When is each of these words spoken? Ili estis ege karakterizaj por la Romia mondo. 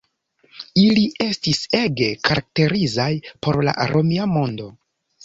Ili 0.83 1.01
estis 1.25 1.59
ege 1.79 2.07
karakterizaj 2.29 3.07
por 3.47 3.61
la 3.69 3.77
Romia 3.93 4.27
mondo. 4.33 4.73